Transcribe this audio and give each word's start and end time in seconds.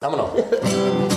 Vámonos. 0.00 0.30
tu 0.32 1.09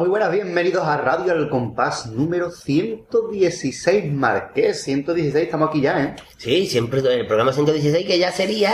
muy 0.00 0.08
buenas, 0.08 0.32
bienvenidos 0.32 0.86
a 0.86 0.96
Radio 0.96 1.34
El 1.34 1.50
Compás 1.50 2.06
número 2.06 2.50
116 2.50 4.10
Marqués. 4.12 4.82
116, 4.84 5.44
estamos 5.44 5.68
aquí 5.68 5.82
ya, 5.82 6.02
¿eh? 6.02 6.16
Sí, 6.38 6.66
siempre 6.66 7.00
el 7.00 7.26
programa 7.26 7.52
116 7.52 8.06
que 8.06 8.18
ya 8.18 8.32
sería 8.32 8.72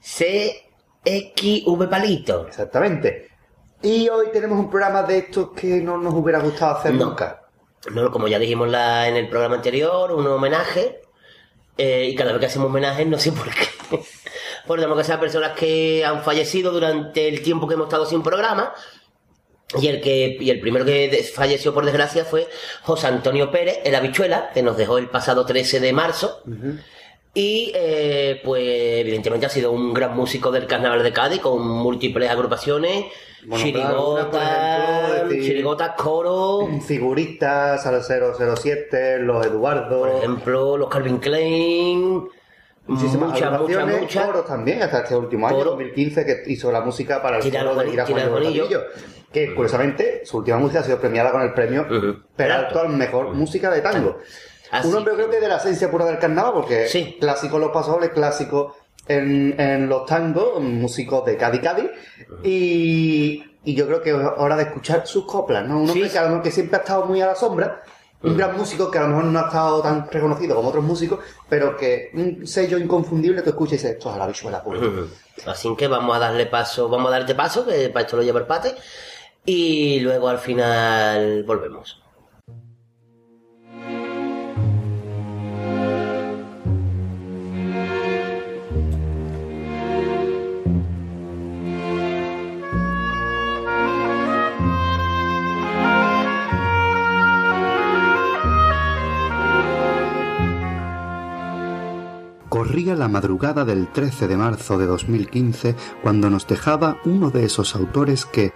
CXV 0.00 1.88
Palito. 1.88 2.46
Exactamente. 2.48 3.28
Y 3.82 4.08
hoy 4.08 4.26
tenemos 4.32 4.58
un 4.58 4.68
programa 4.68 5.04
de 5.04 5.18
estos 5.18 5.50
que 5.52 5.80
no 5.80 5.98
nos 5.98 6.12
hubiera 6.14 6.40
gustado 6.40 6.76
hacer 6.78 6.94
No. 6.94 7.06
nunca. 7.10 7.42
No, 7.92 8.10
como 8.10 8.26
ya 8.26 8.40
dijimos 8.40 8.68
la- 8.68 9.06
en 9.08 9.14
el 9.16 9.28
programa 9.28 9.54
anterior, 9.56 10.10
un 10.12 10.26
homenaje. 10.26 11.00
eh, 11.78 12.08
y 12.10 12.14
cada 12.16 12.32
vez 12.32 12.40
que 12.40 12.46
hacemos 12.46 12.68
homenajes, 12.70 13.06
no 13.06 13.18
sé 13.18 13.32
por 13.32 13.50
qué. 13.50 13.68
Porque 14.66 14.80
tenemos 14.80 14.96
que 14.98 15.04
ser 15.04 15.20
personas 15.20 15.52
que 15.52 16.02
han 16.06 16.22
fallecido 16.24 16.72
durante 16.72 17.28
el 17.28 17.42
tiempo 17.42 17.68
que 17.68 17.74
hemos 17.74 17.86
estado 17.88 18.06
sin 18.06 18.22
programa. 18.22 18.72
Y 19.80 19.88
el, 19.88 20.00
que, 20.00 20.36
y 20.40 20.50
el 20.50 20.60
primero 20.60 20.84
que 20.84 21.24
falleció, 21.34 21.74
por 21.74 21.84
desgracia, 21.84 22.24
fue 22.24 22.46
José 22.82 23.08
Antonio 23.08 23.50
Pérez, 23.50 23.78
el 23.84 23.94
habichuela, 23.96 24.50
que 24.54 24.62
nos 24.62 24.76
dejó 24.76 24.98
el 24.98 25.08
pasado 25.08 25.44
13 25.44 25.80
de 25.80 25.92
marzo. 25.92 26.42
Y 27.34 27.72
eh, 27.74 28.40
pues 28.44 28.62
evidentemente 28.64 29.44
ha 29.46 29.50
sido 29.50 29.72
un 29.72 29.92
gran 29.92 30.16
músico 30.16 30.50
del 30.50 30.66
Carnaval 30.66 31.02
de 31.02 31.12
Cádiz 31.12 31.40
con 31.40 31.66
múltiples 31.68 32.30
agrupaciones, 32.30 33.06
Bueno, 33.44 33.62
chirigotas, 33.62 35.10
ejemplo, 35.10 35.28
decir- 35.28 35.44
chirigotas, 35.46 35.90
coro, 35.96 36.66
Figuristas, 36.86 37.84
al 37.86 38.02
007, 38.02 39.18
los 39.18 39.44
Eduardo, 39.44 39.98
por 40.00 40.10
ejemplo, 40.16 40.76
los 40.78 40.88
Calvin 40.88 41.18
Klein, 41.18 42.26
muchísimas 42.86 43.30
muchas, 43.30 43.50
muchas, 43.50 43.52
agrupaciones, 43.52 44.00
muchas. 44.00 44.26
coros 44.26 44.46
también, 44.46 44.82
hasta 44.82 44.98
este 45.00 45.16
último 45.16 45.46
año, 45.48 45.56
Coro. 45.58 45.70
2015, 45.72 46.24
que 46.26 46.42
hizo 46.52 46.70
la 46.72 46.80
música 46.80 47.20
para 47.22 47.38
el 47.38 47.42
Tira 47.42 47.64
coro 47.64 47.80
el 47.80 47.90
de. 47.90 48.28
Bocadillo, 48.28 48.82
que 49.32 49.54
curiosamente 49.54 50.22
su 50.24 50.38
última 50.38 50.58
música 50.58 50.80
ha 50.80 50.84
sido 50.84 50.98
premiada 51.00 51.30
con 51.32 51.42
el 51.42 51.52
premio 51.52 51.82
Ujú. 51.82 52.16
Peralto 52.36 52.80
al 52.80 52.88
mejor 52.90 53.34
música 53.34 53.70
de 53.70 53.80
tango. 53.80 54.18
Así 54.70 54.88
Un 54.88 54.96
hombre 54.96 55.14
creo 55.14 55.30
que 55.30 55.40
de 55.40 55.48
la 55.48 55.56
esencia 55.58 55.90
pura 55.90 56.04
del 56.06 56.18
carnaval, 56.18 56.52
porque 56.54 56.86
Sí. 56.88 57.16
clásico 57.20 57.56
en 57.56 57.62
los 57.62 57.70
pasobles, 57.70 58.10
clásico 58.10 58.76
en, 59.08 59.54
en 59.60 59.88
los 59.88 60.06
tangos, 60.06 60.60
músicos 60.60 61.24
de 61.24 61.36
Cádiz 61.36 61.60
Cádiz, 61.60 61.90
y, 62.42 63.44
y 63.64 63.74
yo 63.74 63.86
creo 63.86 64.02
que 64.02 64.10
es 64.10 64.16
hora 64.16 64.56
de 64.56 64.64
escuchar 64.64 65.06
sus 65.06 65.24
coplas, 65.26 65.64
¿no? 65.66 65.80
Un 65.80 65.90
hombre 65.90 66.06
Sí. 66.06 66.12
que 66.12 66.18
a 66.18 66.22
lo 66.22 66.28
mejor 66.28 66.42
que 66.42 66.50
siempre 66.50 66.76
ha 66.76 66.80
estado 66.80 67.04
muy 67.06 67.20
a 67.20 67.26
la 67.26 67.34
sombra, 67.34 67.82
un 68.22 68.36
gran 68.36 68.56
músico 68.56 68.90
que 68.90 68.98
a 68.98 69.02
lo 69.02 69.08
mejor 69.08 69.24
no 69.24 69.38
ha 69.38 69.46
estado 69.46 69.82
tan 69.82 70.08
reconocido 70.10 70.56
como 70.56 70.68
otros 70.68 70.84
músicos, 70.84 71.20
pero 71.48 71.76
que 71.76 72.10
un 72.14 72.46
sello 72.46 72.78
inconfundible 72.78 73.42
tú 73.42 73.50
escuchas 73.50 73.74
y 73.74 73.76
dices, 73.76 73.90
esto 73.92 74.10
es 74.10 74.16
a 74.16 74.18
la 74.18 74.26
visuela 74.26 74.62
pura. 74.64 74.80
Así 75.46 75.74
que 75.76 75.86
vamos 75.86 76.16
a 76.16 76.18
darle 76.18 76.46
paso, 76.46 76.88
vamos 76.88 77.08
a 77.08 77.18
darte 77.18 77.34
paso, 77.34 77.66
que 77.66 77.88
para 77.90 78.04
esto 78.04 78.16
lo 78.16 78.22
lleva 78.22 78.40
el 78.40 78.46
pate, 78.46 78.74
y 79.44 80.00
luego 80.00 80.28
al 80.28 80.38
final 80.38 81.44
volvemos. 81.44 82.02
La 102.94 103.08
madrugada 103.08 103.64
del 103.64 103.88
13 103.88 104.28
de 104.28 104.36
marzo 104.36 104.78
de 104.78 104.86
2015 104.86 105.74
cuando 106.02 106.30
nos 106.30 106.46
dejaba 106.46 106.98
uno 107.04 107.32
de 107.32 107.44
esos 107.44 107.74
autores 107.74 108.24
que, 108.24 108.52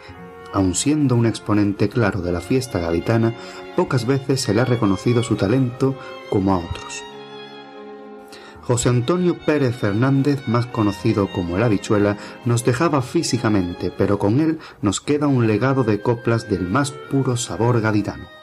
aun 0.52 0.76
siendo 0.76 1.16
un 1.16 1.26
exponente 1.26 1.88
claro 1.88 2.20
de 2.22 2.30
la 2.30 2.40
fiesta 2.40 2.78
gaditana, 2.78 3.34
pocas 3.74 4.06
veces 4.06 4.40
se 4.40 4.54
le 4.54 4.60
ha 4.60 4.64
reconocido 4.64 5.24
su 5.24 5.34
talento 5.34 5.96
como 6.30 6.54
a 6.54 6.58
otros. 6.58 7.02
José 8.62 8.90
Antonio 8.90 9.36
Pérez 9.36 9.74
Fernández, 9.74 10.46
más 10.46 10.66
conocido 10.66 11.26
como 11.32 11.56
el 11.56 11.64
Habichuela, 11.64 12.16
nos 12.44 12.64
dejaba 12.64 13.02
físicamente, 13.02 13.90
pero 13.90 14.20
con 14.20 14.38
él 14.38 14.60
nos 14.80 15.00
queda 15.00 15.26
un 15.26 15.48
legado 15.48 15.82
de 15.82 16.00
coplas 16.00 16.48
del 16.48 16.68
más 16.68 16.92
puro 16.92 17.36
sabor 17.36 17.80
gaditano. 17.80 18.39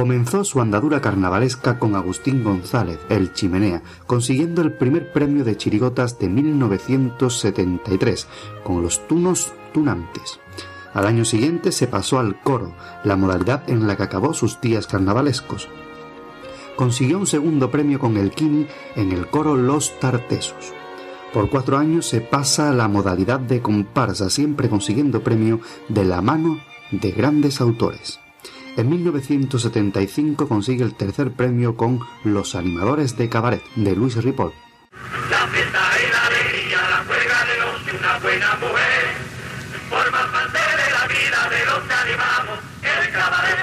Comenzó 0.00 0.44
su 0.44 0.62
andadura 0.62 1.02
carnavalesca 1.02 1.78
con 1.78 1.94
Agustín 1.94 2.42
González, 2.42 2.98
el 3.10 3.34
Chimenea, 3.34 3.82
consiguiendo 4.06 4.62
el 4.62 4.72
primer 4.72 5.12
premio 5.12 5.44
de 5.44 5.58
chirigotas 5.58 6.18
de 6.18 6.30
1973, 6.30 8.26
con 8.64 8.82
los 8.82 9.06
tunos 9.06 9.52
tunantes. 9.74 10.40
Al 10.94 11.06
año 11.06 11.26
siguiente 11.26 11.70
se 11.70 11.86
pasó 11.86 12.18
al 12.18 12.40
coro, 12.40 12.72
la 13.04 13.16
modalidad 13.16 13.68
en 13.68 13.86
la 13.86 13.94
que 13.98 14.04
acabó 14.04 14.32
sus 14.32 14.58
días 14.62 14.86
carnavalescos. 14.86 15.68
Consiguió 16.76 17.18
un 17.18 17.26
segundo 17.26 17.70
premio 17.70 17.98
con 17.98 18.16
el 18.16 18.30
Kini 18.30 18.66
en 18.96 19.12
el 19.12 19.26
coro 19.26 19.54
Los 19.54 20.00
Tartesos. 20.00 20.72
Por 21.34 21.50
cuatro 21.50 21.76
años 21.76 22.06
se 22.06 22.22
pasa 22.22 22.70
a 22.70 22.72
la 22.72 22.88
modalidad 22.88 23.38
de 23.38 23.60
comparsa, 23.60 24.30
siempre 24.30 24.70
consiguiendo 24.70 25.22
premio 25.22 25.60
de 25.90 26.06
la 26.06 26.22
mano 26.22 26.58
de 26.90 27.10
grandes 27.10 27.60
autores. 27.60 28.18
En 28.80 28.88
1975 28.88 30.48
consigue 30.48 30.84
el 30.84 30.94
tercer 30.94 31.32
premio 31.32 31.76
con 31.76 32.00
Los 32.24 32.54
Animadores 32.54 33.14
de 33.18 33.28
Cabaret 33.28 33.62
de 33.76 33.94
Luis 33.94 34.16
Ripoll. 34.16 34.54
La 35.30 35.46
fiesta 35.48 35.80
y 35.98 36.10
la 36.10 36.24
alegría, 36.24 36.78
la 36.88 37.04
juega 37.06 37.44
de 37.44 37.58
los 37.60 37.82
que 37.82 37.94
una 37.98 38.18
buena 38.20 38.54
mujer 38.54 39.04
forman 39.90 40.32
parte 40.32 40.58
de 40.58 40.92
la 40.92 41.06
vida 41.08 41.50
de 41.50 41.66
los 41.66 41.80
que 41.86 41.92
animamos 41.92 42.58
el 42.80 43.12
cabaret. 43.12 43.58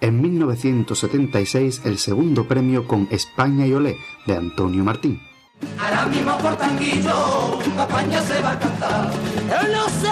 En 0.00 0.20
1976 0.20 1.82
el 1.84 1.98
segundo 1.98 2.48
premio 2.48 2.88
con 2.88 3.06
España 3.12 3.64
y 3.64 3.74
Olé 3.74 3.96
de 4.26 4.36
Antonio 4.36 4.82
Martín. 4.82 5.22
Ahora 5.78 6.06
mismo 6.06 6.36
por 6.38 6.56
tanguillo, 6.56 7.60
campaña 7.76 8.20
se 8.22 8.42
va 8.42 8.50
a 8.50 8.58
cantar. 8.58 9.12
Yo 9.48 9.68
no 9.72 9.88
sé. 9.88 10.11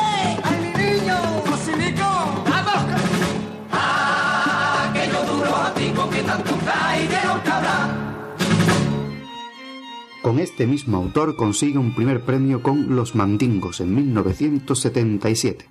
Con 10.30 10.38
este 10.38 10.64
mismo 10.64 10.98
autor 10.98 11.34
consigue 11.34 11.76
un 11.76 11.92
primer 11.92 12.24
premio 12.24 12.62
con 12.62 12.94
Los 12.94 13.16
Mandingos 13.16 13.80
en 13.80 13.92
1977. 13.92 15.68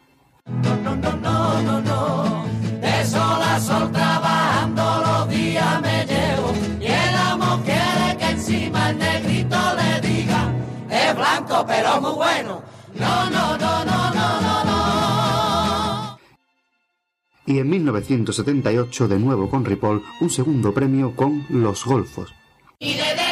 No, 0.48 0.76
no, 0.76 1.82
no. 1.82 2.44
De 2.82 3.06
sol 3.06 3.42
a 3.42 3.58
sol 3.62 3.90
trabajando 3.90 4.84
los 5.06 5.30
días 5.30 5.82
me 5.82 6.06
llevo. 6.06 6.52
Y 6.82 6.88
el 6.88 7.16
amo 7.16 7.62
quiere 7.64 8.18
que 8.18 8.26
encima 8.32 8.90
el 8.90 9.00
negrito 9.00 9.58
le 9.78 10.02
diga. 10.06 10.54
Es 10.90 11.16
blanco 11.16 11.66
pero 11.66 12.02
muy 12.02 12.16
bueno. 12.16 12.62
No, 12.96 13.30
no, 13.30 13.58
no, 13.58 13.86
no, 13.86 14.14
no, 14.14 14.42
no, 14.42 14.64
no. 14.66 16.20
Y 17.46 17.60
en 17.60 17.70
1978 17.70 19.08
de 19.08 19.20
nuevo 19.20 19.50
con 19.50 19.64
Ripoll 19.64 20.04
un 20.20 20.30
segundo 20.30 20.74
premio 20.74 21.16
con 21.16 21.46
Los 21.48 21.86
Golfos. 21.86 22.34
Ni 22.82 22.96
de 22.96 23.29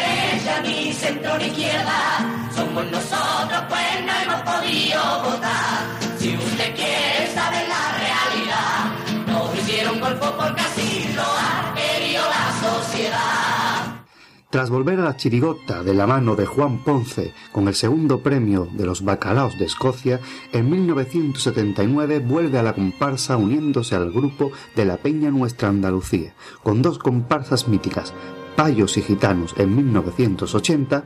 nosotros, 2.85 3.63
pues 3.69 4.05
no 4.05 4.13
hemos 4.23 4.41
podido 4.41 5.01
votar. 5.23 5.97
Si 6.17 6.35
usted 6.35 6.75
quiere 6.75 7.27
saber 7.33 7.67
la 7.67 7.97
realidad, 7.97 9.27
nos 9.27 9.57
hicieron 9.57 9.99
golfo 9.99 10.33
porque 10.37 10.61
así 10.61 11.13
lo 11.15 11.23
ha 11.23 11.73
querido 11.73 12.23
la 12.23 12.69
sociedad. 12.69 14.05
Tras 14.49 14.69
volver 14.69 14.99
a 14.99 15.03
la 15.03 15.17
chirigota 15.17 15.83
de 15.83 15.93
la 15.93 16.07
mano 16.07 16.35
de 16.35 16.45
Juan 16.45 16.77
Ponce 16.79 17.33
con 17.51 17.67
el 17.67 17.75
segundo 17.75 18.21
premio 18.21 18.67
de 18.71 18.85
los 18.85 19.03
Bacalaos 19.03 19.57
de 19.57 19.65
Escocia, 19.65 20.21
en 20.53 20.69
1979 20.69 22.19
vuelve 22.19 22.57
a 22.57 22.63
la 22.63 22.73
comparsa 22.73 23.35
uniéndose 23.37 23.95
al 23.95 24.11
grupo 24.11 24.51
de 24.75 24.85
la 24.85 24.97
Peña 24.97 25.31
Nuestra 25.31 25.67
Andalucía, 25.67 26.33
con 26.63 26.81
dos 26.81 26.97
comparsas 26.97 27.67
míticas, 27.67 28.13
Payos 28.55 28.97
y 28.97 29.01
Gitanos 29.01 29.53
en 29.57 29.75
1980 29.75 31.03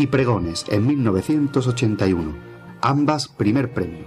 y 0.00 0.06
Pregones 0.06 0.64
en 0.68 0.86
1981, 0.86 2.34
ambas 2.80 3.28
primer 3.28 3.72
premio. 3.74 4.06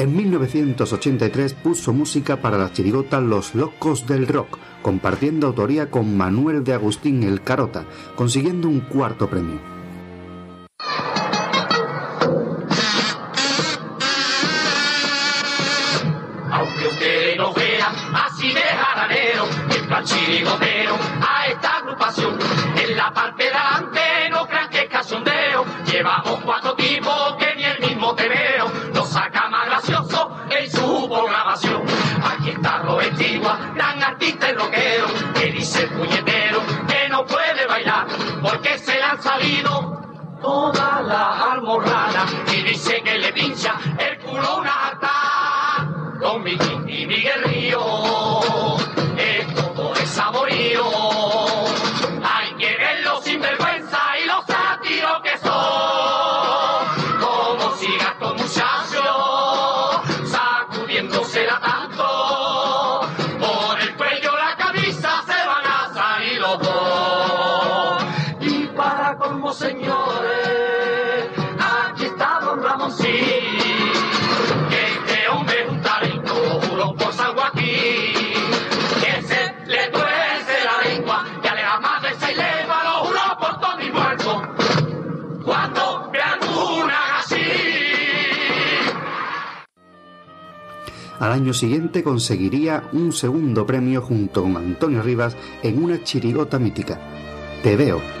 En 0.00 0.16
1983 0.16 1.52
puso 1.52 1.92
música 1.92 2.40
para 2.40 2.56
la 2.56 2.72
chirigota 2.72 3.20
Los 3.20 3.54
Locos 3.54 4.06
del 4.06 4.26
Rock, 4.26 4.56
compartiendo 4.80 5.48
autoría 5.48 5.90
con 5.90 6.16
Manuel 6.16 6.64
de 6.64 6.72
Agustín 6.72 7.22
El 7.22 7.42
Carota, 7.42 7.84
consiguiendo 8.16 8.66
un 8.66 8.80
cuarto 8.80 9.28
premio. 9.28 9.79
Al 91.20 91.32
año 91.32 91.52
siguiente 91.52 92.02
conseguiría 92.02 92.88
un 92.92 93.12
segundo 93.12 93.66
premio 93.66 94.00
junto 94.00 94.42
con 94.42 94.56
Antonio 94.56 95.02
Rivas 95.02 95.36
en 95.62 95.84
una 95.84 96.02
chirigota 96.02 96.58
mítica. 96.58 96.98
Te 97.62 97.76
veo. 97.76 98.19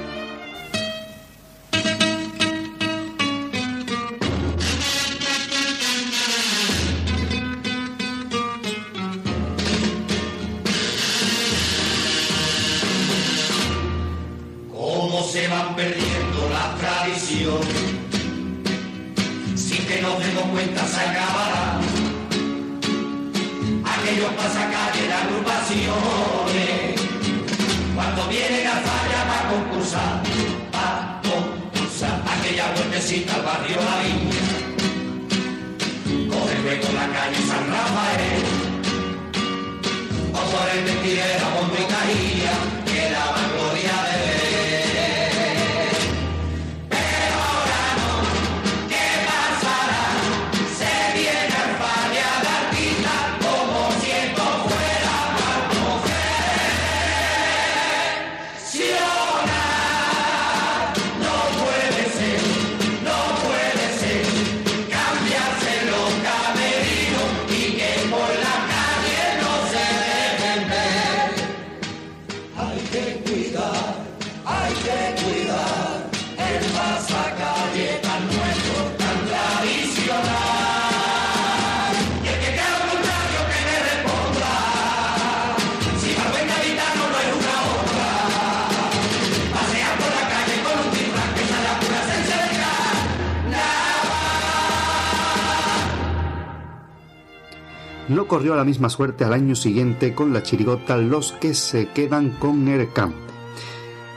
No 98.10 98.26
corrió 98.26 98.56
la 98.56 98.64
misma 98.64 98.88
suerte 98.88 99.22
al 99.22 99.32
año 99.32 99.54
siguiente 99.54 100.16
con 100.16 100.32
la 100.32 100.42
chirigota 100.42 100.96
Los 100.96 101.30
que 101.30 101.54
se 101.54 101.90
quedan 101.90 102.30
con 102.40 102.66
Ercam. 102.66 103.12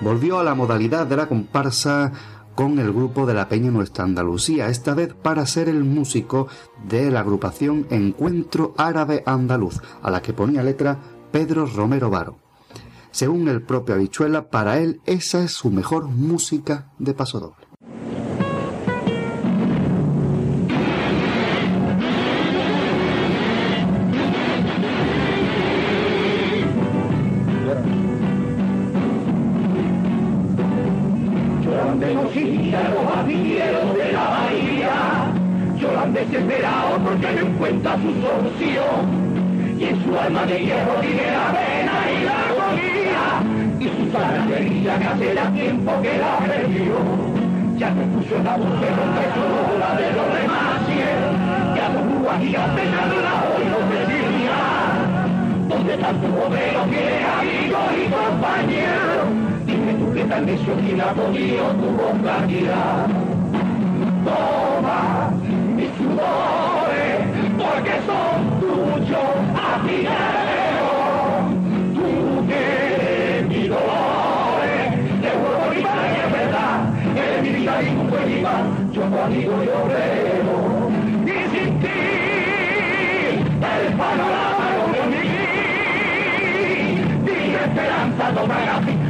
Volvió 0.02 0.40
a 0.40 0.44
la 0.44 0.56
modalidad 0.56 1.06
de 1.06 1.16
la 1.16 1.28
comparsa 1.28 2.12
con 2.56 2.80
el 2.80 2.92
grupo 2.92 3.28
de 3.28 3.36
la 3.36 3.48
Peña 3.48 3.70
Nuestra 3.70 4.04
Andalucía, 4.04 4.70
esta 4.70 4.96
vez 4.96 5.14
para 5.14 5.46
ser 5.46 5.70
el 5.70 5.84
músico 5.84 6.48
de 6.90 7.12
la 7.12 7.20
agrupación 7.20 7.86
Encuentro 7.92 8.74
Árabe 8.78 9.22
Andaluz, 9.28 9.80
a 10.02 10.10
la 10.10 10.24
que 10.24 10.34
ponía 10.34 10.64
letra 10.64 10.98
Pedro 11.32 11.68
Romero 11.68 12.10
Varo. 12.10 12.38
Según 13.12 13.48
el 13.48 13.62
propio 13.62 13.94
Habichuela, 13.94 14.50
para 14.50 14.80
él 14.80 15.02
esa 15.06 15.44
es 15.44 15.52
su 15.52 15.70
mejor 15.70 16.06
música 16.06 16.92
de 16.98 17.14
pasodoble. 17.14 17.63
Los 33.24 33.36
avilleros 33.36 33.96
de 33.96 34.12
la 34.12 34.24
bahía, 34.24 35.32
lloran 35.80 36.14
desesperados 36.14 37.00
porque 37.04 37.32
no 37.34 37.48
encuentra 37.48 37.96
su 37.96 38.12
solución. 38.22 39.24
Y 39.80 39.84
en 39.86 40.04
su 40.04 40.18
alma 40.18 40.46
de 40.46 40.60
hierro 40.60 41.02
vive 41.02 41.28
la 41.32 41.52
pena 41.52 41.96
y 42.12 42.24
la 42.26 42.38
agonía, 42.50 43.26
y 43.80 43.86
su 43.86 44.12
sangre 44.12 44.82
que 44.84 44.90
hace 44.90 45.36
ya 45.36 45.52
tiempo 45.52 45.92
que 46.02 46.18
la 46.18 46.38
perdió. 46.40 46.96
Ya 47.78 47.88
se 47.90 48.02
puso 48.02 48.36
en 48.36 48.44
la 48.44 48.58
voz 48.58 48.82
de 48.82 48.90
rompe 48.90 49.26
la 49.80 49.96
de 49.96 50.14
los 50.14 50.28
demás, 50.42 50.82
ya 51.76 51.90
los 51.90 52.22
guajiras 52.22 52.76
de 52.76 52.86
la 52.86 53.34
hoy 53.50 53.66
los 53.66 53.90
decía 53.90 54.74
donde 55.68 55.98
tanto 55.98 56.28
modelo 56.28 56.84
tiene 56.84 57.26
amigos 57.26 57.92
y 57.98 58.10
compañeros 58.10 59.53
metuqueta, 59.94 60.42
necio, 60.42 60.76
girapollío, 60.82 61.68
tu 61.80 61.88
bomba 61.98 62.36
gira. 62.48 63.06
Toma 64.26 65.32
mis 65.76 65.92
sudores, 65.98 67.18
porque 67.58 67.94
son 68.08 68.38
tuyos 68.60 69.36
a 69.56 69.72
ti 69.86 69.98
Tú 71.94 72.08
que 72.48 72.60
eres 72.94 73.48
mi 73.48 73.68
dolor, 73.68 74.62
de 75.22 75.32
huevo 75.40 75.66
es 75.74 76.32
verdad, 76.32 76.78
eres 77.16 77.40
mi 77.44 77.50
vida 77.50 77.74
y 77.82 77.86
tu 77.86 78.04
cuerda, 78.10 78.54
yo 78.92 79.04
amigo 79.24 79.56
y 79.64 79.68
obrero. 79.68 80.56
Y 81.26 81.38
sin 81.52 81.80
ti, 81.80 82.00
el 83.74 83.94
panorama 83.94 84.68
no 84.78 84.86
me 85.10 85.22
Sin 87.26 87.56
esperanza, 87.56 88.24
toma 88.34 88.58
la 88.66 89.03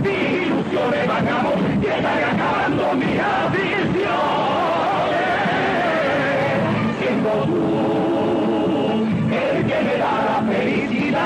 a 0.84 1.44
morir, 1.44 1.80
y 1.82 1.86
estaré 1.86 2.24
acabando 2.26 2.94
mis 2.96 3.20
aficiones. 3.20 4.04
Siendo 7.00 7.32
tú 7.46 9.06
el 9.32 9.66
que 9.66 9.82
me 9.82 9.98
da 9.98 10.14
la 10.30 10.40
felicidad 10.52 11.24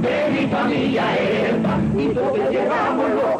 de 0.00 0.16
mi 0.30 0.46
familia 0.48 1.04
el 1.18 1.56
paquito 1.56 2.32
que 2.32 2.42
llevamos 2.50 3.10
los 3.10 3.31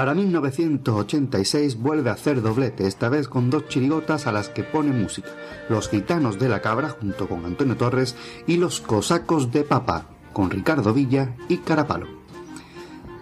Para 0.00 0.14
1986 0.14 1.76
vuelve 1.76 2.08
a 2.08 2.14
hacer 2.14 2.40
doblete, 2.40 2.86
esta 2.86 3.10
vez 3.10 3.28
con 3.28 3.50
dos 3.50 3.68
chirigotas 3.68 4.26
a 4.26 4.32
las 4.32 4.48
que 4.48 4.64
pone 4.64 4.92
música, 4.92 5.28
Los 5.68 5.90
Gitanos 5.90 6.38
de 6.38 6.48
la 6.48 6.62
Cabra 6.62 6.88
junto 6.88 7.28
con 7.28 7.44
Antonio 7.44 7.76
Torres 7.76 8.16
y 8.46 8.56
Los 8.56 8.80
Cosacos 8.80 9.52
de 9.52 9.62
Papá 9.62 10.06
con 10.32 10.48
Ricardo 10.48 10.94
Villa 10.94 11.36
y 11.50 11.58
Carapalo. 11.58 12.06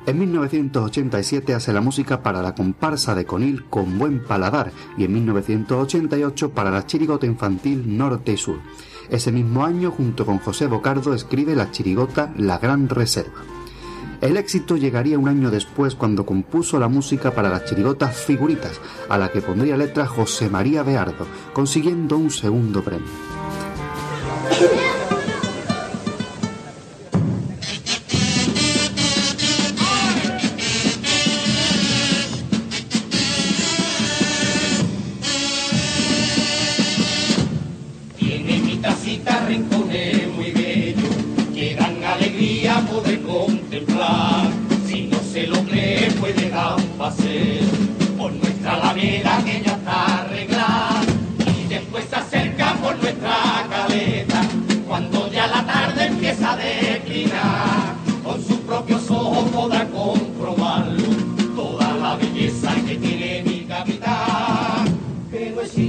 En 0.07 0.21
1987 0.21 1.53
hace 1.53 1.73
la 1.73 1.81
música 1.81 2.23
para 2.23 2.43
la 2.43 2.55
comparsa 2.55 3.17
de 3.17 3.27
Conil 3.27 3.65
con 3.65 3.99
buen 3.99 4.23
paladar 4.23 4.71
y 4.97 5.03
en 5.03 5.15
1988 5.15 6.51
para 6.53 6.71
la 6.71 6.87
chirigota 6.87 7.27
infantil 7.27 7.99
Norte 7.99 8.35
y 8.35 8.37
Sur. 8.37 8.61
Ese 9.11 9.33
mismo 9.33 9.65
año, 9.65 9.91
junto 9.91 10.25
con 10.25 10.39
José 10.39 10.69
Bocardo, 10.69 11.13
escribe 11.13 11.57
la 11.57 11.73
chirigota 11.73 12.33
La 12.37 12.59
Gran 12.59 12.89
Reserva. 12.89 13.58
El 14.21 14.37
éxito 14.37 14.77
llegaría 14.77 15.19
un 15.19 15.29
año 15.29 15.51
después 15.51 15.95
cuando 15.95 16.27
compuso 16.27 16.79
la 16.81 16.89
música 16.89 17.31
para 17.31 17.49
la 17.49 17.65
chirigota 17.65 18.09
Figuritas, 18.09 18.81
a 19.09 19.17
la 19.17 19.31
que 19.31 19.41
pondría 19.41 19.77
letra 19.77 20.07
José 20.07 20.49
María 20.49 20.83
Beardo, 20.83 21.27
consiguiendo 21.53 22.17
un 22.17 22.31
segundo 22.31 22.83
premio. 22.83 23.07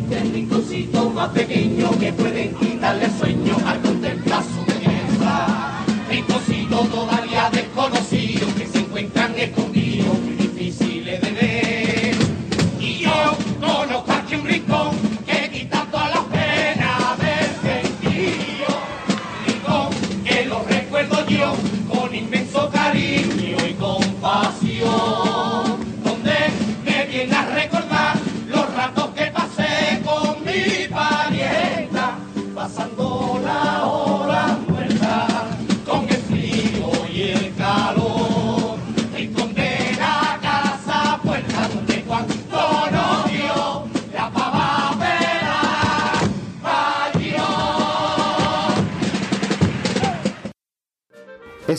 Existe 0.09 0.33
rinconcito 0.33 1.09
más 1.11 1.29
pequeño 1.29 1.91
que 1.99 2.11
pueden 2.13 2.55
quitarle 2.55 3.07
sueño 3.11 3.48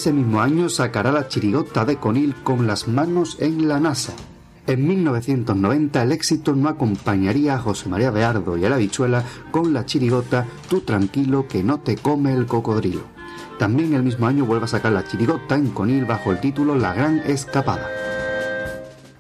Ese 0.00 0.14
mismo 0.14 0.40
año 0.40 0.71
sacará 0.71 1.12
la 1.12 1.28
chirigota 1.28 1.85
de 1.85 1.97
Conil 1.99 2.35
con 2.37 2.66
las 2.66 2.88
manos 2.88 3.37
en 3.38 3.69
la 3.69 3.78
NASA. 3.80 4.14
En 4.66 4.88
1990 4.88 6.02
el 6.02 6.12
éxito 6.12 6.54
no 6.54 6.71
acompañaría 6.71 7.54
a 7.57 7.59
José 7.59 7.90
María 7.90 8.11
Beardo 8.11 8.57
y 8.57 8.64
a 8.64 8.71
la 8.71 8.78
bichuela 8.78 9.25
con 9.50 9.75
la 9.75 9.85
chirigota 9.85 10.47
Tú 10.71 10.80
tranquilo 10.80 11.47
que 11.49 11.62
no 11.62 11.80
te 11.80 11.97
come 11.97 12.33
el 12.33 12.47
cocodrilo. 12.47 13.02
También 13.59 13.92
el 13.92 14.02
mismo 14.02 14.26
año 14.26 14.47
vuelve 14.47 14.64
a 14.64 14.69
sacar 14.69 14.92
la 14.92 15.04
chirigota 15.04 15.57
en 15.57 15.69
Conil 15.69 16.07
bajo 16.07 16.30
el 16.30 16.40
título 16.40 16.76
La 16.76 16.95
Gran 16.95 17.19
Escapada. 17.19 17.87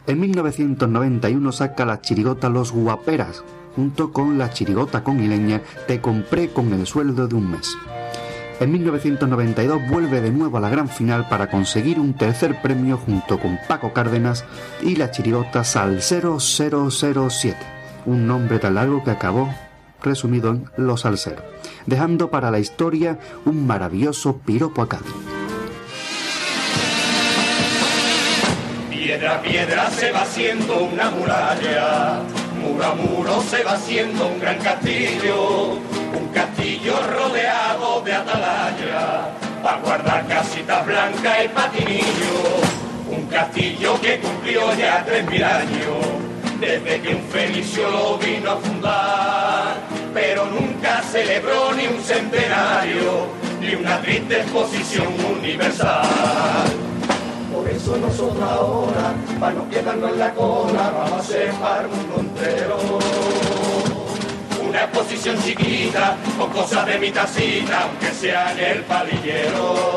En 0.06 0.18
1991 0.18 1.52
saca 1.52 1.84
la 1.84 2.00
chirigota 2.00 2.48
Los 2.48 2.72
Guaperas, 2.72 3.44
junto 3.76 4.14
con 4.14 4.38
la 4.38 4.48
chirigota 4.48 5.04
conileña 5.04 5.60
Te 5.86 6.00
compré 6.00 6.48
con 6.48 6.72
el 6.72 6.86
sueldo 6.86 7.28
de 7.28 7.34
un 7.34 7.50
mes. 7.50 7.76
En 8.60 8.72
1992 8.72 9.88
vuelve 9.88 10.20
de 10.20 10.30
nuevo 10.30 10.58
a 10.58 10.60
la 10.60 10.68
gran 10.68 10.86
final 10.86 11.26
para 11.30 11.48
conseguir 11.48 11.98
un 11.98 12.12
tercer 12.12 12.60
premio 12.60 12.98
junto 12.98 13.38
con 13.38 13.58
Paco 13.66 13.94
Cárdenas 13.94 14.44
y 14.82 14.96
la 14.96 15.10
chirigota 15.10 15.64
Salsero 15.64 16.38
007, 16.38 17.56
un 18.04 18.26
nombre 18.26 18.58
tan 18.58 18.74
largo 18.74 19.02
que 19.02 19.12
acabó 19.12 19.48
resumido 20.02 20.50
en 20.50 20.66
Los 20.76 21.00
Salseros, 21.00 21.42
dejando 21.86 22.30
para 22.30 22.50
la 22.50 22.58
historia 22.58 23.18
un 23.46 23.66
maravilloso 23.66 24.36
piropo 24.36 24.82
a. 24.82 24.88
Piedra 28.90 29.36
a 29.36 29.42
piedra 29.42 29.90
se 29.90 30.12
va 30.12 30.20
haciendo 30.20 30.84
una 30.84 31.10
muralla, 31.10 32.20
muro 32.62 32.84
a 32.84 32.94
muro 32.94 33.40
se 33.40 33.64
va 33.64 33.72
haciendo 33.72 34.26
un 34.26 34.38
gran 34.38 34.58
castillo, 34.58 35.78
un 36.14 36.28
castillo 36.28 36.94
rodeado 37.06 38.00
de 38.02 38.14
atalaya, 38.14 39.30
para 39.62 39.78
guardar 39.78 40.26
casitas 40.26 40.86
blancas 40.86 41.44
y 41.44 41.48
patinillo, 41.48 42.36
un 43.10 43.26
castillo 43.26 44.00
que 44.00 44.18
cumplió 44.20 44.74
ya 44.74 45.04
tres 45.04 45.24
mil 45.30 45.44
años, 45.44 45.96
desde 46.60 47.00
que 47.00 47.14
un 47.14 47.22
fenicio 47.22 47.90
lo 47.90 48.18
vino 48.18 48.52
a 48.52 48.56
fundar, 48.56 49.76
pero 50.12 50.46
nunca 50.46 51.02
celebró 51.02 51.72
ni 51.72 51.86
un 51.86 52.02
centenario, 52.02 53.26
ni 53.60 53.74
una 53.74 54.00
triste 54.00 54.40
exposición 54.40 55.08
universal. 55.38 56.06
Por 57.54 57.68
eso 57.68 57.96
nosotros 57.96 58.42
ahora, 58.42 59.14
para 59.38 59.52
no 59.52 59.68
quedarnos 59.68 60.12
en 60.12 60.18
la 60.18 60.34
cola, 60.34 60.92
vamos 60.96 61.30
a 61.30 61.80
el 61.80 61.88
mundo 61.88 62.16
entero. 62.20 63.59
Una 64.70 64.84
exposición 64.84 65.36
chiquita, 65.42 66.16
con 66.38 66.48
cosas 66.52 66.86
de 66.86 66.96
mi 66.96 67.10
tacita, 67.10 67.80
aunque 67.82 68.12
sea 68.12 68.52
en 68.52 68.58
el 68.60 68.84
palillero. 68.84 69.96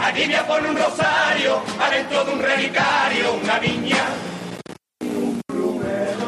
Aquí 0.00 0.32
a 0.32 0.46
poner 0.46 0.70
un 0.70 0.76
rosario, 0.76 1.60
adentro 1.80 2.24
de 2.24 2.32
un 2.34 2.40
relicario, 2.40 3.34
una 3.42 3.58
viña. 3.58 4.04
un 5.00 5.40
plumero. 5.44 6.26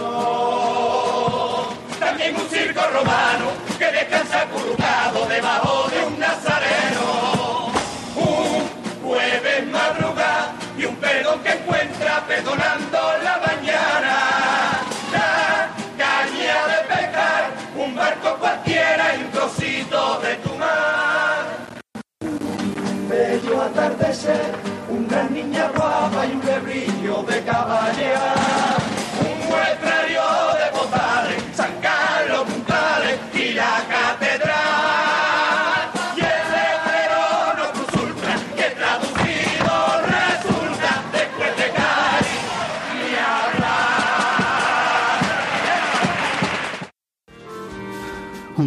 También 2.01 2.35
un 2.35 2.49
circo 2.49 2.81
romano 2.93 3.53
que 3.79 3.87
descansa 3.87 4.41
acurrucado 4.43 4.82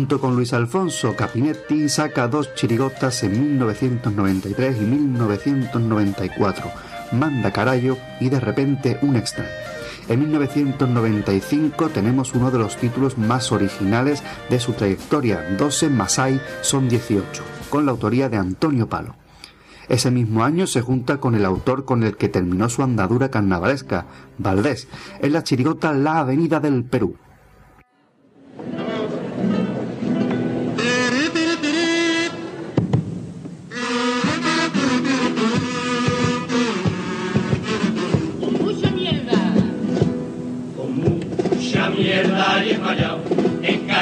Junto 0.05 0.21
con 0.21 0.35
Luis 0.35 0.53
Alfonso 0.53 1.15
Capinetti 1.15 1.89
saca 1.89 2.27
dos 2.27 2.53
chirigotas 2.53 3.23
en 3.23 3.41
1993 3.41 4.77
y 4.77 4.81
1994, 4.81 6.71
Manda 7.13 7.51
Carayo 7.51 7.97
y 8.19 8.29
de 8.29 8.39
repente 8.39 8.99
un 9.01 9.15
extraño. 9.15 9.49
En 10.07 10.19
1995 10.19 11.89
tenemos 11.89 12.35
uno 12.35 12.51
de 12.51 12.59
los 12.59 12.77
títulos 12.77 13.17
más 13.17 13.51
originales 13.51 14.21
de 14.47 14.59
su 14.59 14.73
trayectoria, 14.73 15.43
12 15.57 15.89
Masai 15.89 16.39
son 16.61 16.87
18, 16.87 17.41
con 17.71 17.87
la 17.87 17.91
autoría 17.91 18.29
de 18.29 18.37
Antonio 18.37 18.87
Palo. 18.87 19.15
Ese 19.89 20.11
mismo 20.11 20.43
año 20.43 20.67
se 20.67 20.81
junta 20.81 21.17
con 21.17 21.33
el 21.33 21.45
autor 21.45 21.83
con 21.83 22.03
el 22.03 22.15
que 22.15 22.29
terminó 22.29 22.69
su 22.69 22.83
andadura 22.83 23.31
carnavalesca, 23.31 24.05
Valdés, 24.37 24.87
en 25.19 25.33
la 25.33 25.43
chirigota 25.43 25.93
La 25.93 26.19
Avenida 26.19 26.59
del 26.59 26.83
Perú. 26.83 27.15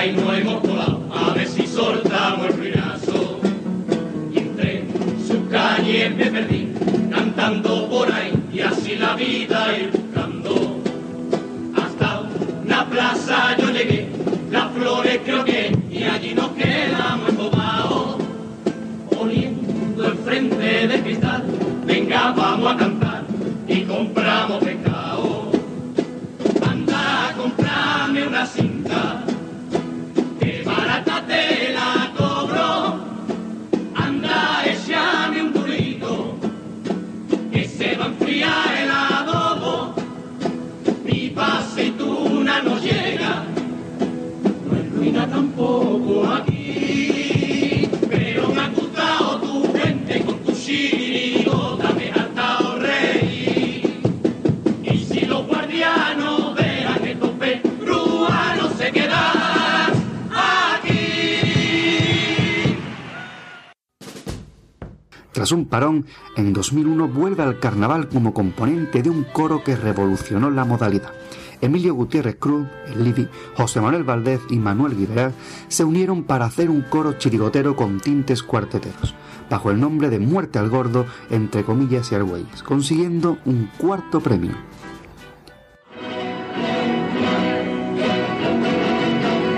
En 0.03 0.15
Caino 0.17 0.33
hemos 0.33 0.61
colado. 0.61 1.01
A 1.13 1.33
ver 1.33 1.47
si 1.47 1.65
soltamos 1.65 2.47
el 2.47 2.57
ruinazo. 2.57 3.39
Y 4.33 4.37
entre 4.37 4.83
sus 5.25 5.49
calles 5.49 6.13
me 6.13 6.25
perdí. 6.25 6.73
Cantando 7.09 7.89
por 7.89 8.11
ahí. 8.11 8.33
Y 8.51 8.59
así 8.59 8.95
la 8.95 9.15
vida 9.15 9.77
ir 9.77 9.92
Tras 65.43 65.51
un 65.51 65.65
parón, 65.65 66.05
en 66.37 66.53
2001 66.53 67.09
vuelve 67.09 67.43
al 67.43 67.59
carnaval 67.59 68.07
como 68.07 68.33
componente 68.33 69.03
de 69.03 69.09
un 69.09 69.25
coro 69.25 69.61
que 69.61 69.75
revolucionó 69.75 70.49
la 70.49 70.63
modalidad. 70.63 71.11
Emilio 71.59 71.95
Gutiérrez 71.95 72.37
Cruz, 72.37 72.65
el 72.87 73.03
Livi, 73.03 73.27
José 73.53 73.81
Manuel 73.81 74.05
Valdez 74.05 74.39
y 74.49 74.55
Manuel 74.55 74.95
Guiberá 74.95 75.33
se 75.67 75.83
unieron 75.83 76.23
para 76.23 76.45
hacer 76.45 76.69
un 76.69 76.83
coro 76.83 77.17
chirigotero 77.17 77.75
con 77.75 77.99
tintes 77.99 78.41
cuarteteros, 78.41 79.15
bajo 79.49 79.69
el 79.69 79.81
nombre 79.81 80.09
de 80.09 80.19
Muerte 80.19 80.59
al 80.59 80.69
Gordo, 80.69 81.05
entre 81.29 81.65
comillas 81.65 82.09
y 82.13 82.15
argüelles, 82.15 82.63
consiguiendo 82.63 83.37
un 83.43 83.69
cuarto 83.77 84.21
premio. 84.21 84.53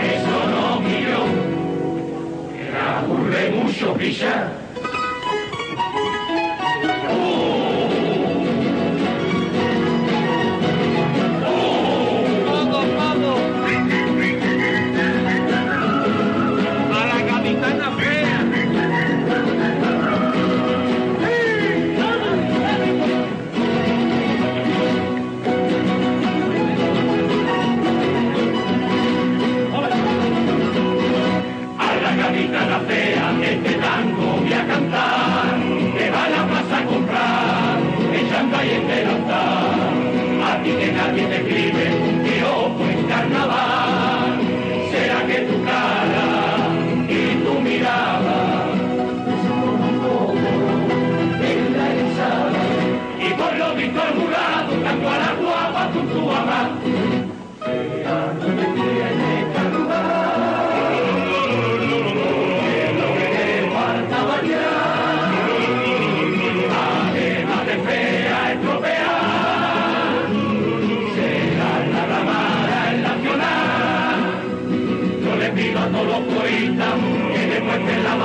Eso 0.01 0.49
no 0.49 0.65